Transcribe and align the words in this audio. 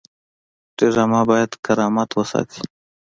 ډرامه 0.77 1.21
باید 1.29 1.51
کرامت 1.65 2.09
وساتي 2.13 2.61